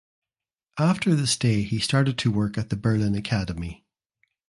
After 0.79 1.13
the 1.13 1.27
stay 1.27 1.61
he 1.61 1.77
started 1.77 2.17
to 2.17 2.31
work 2.31 2.57
at 2.57 2.71
the 2.71 2.75
Berlin 2.75 3.13
Akademie. 3.13 3.83